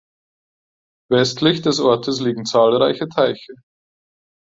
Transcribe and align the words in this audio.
Westlich 1.11 1.61
des 1.61 1.79
Ortes 1.79 2.21
liegen 2.21 2.47
zahlreiche 2.47 3.07
Teiche. 3.07 3.53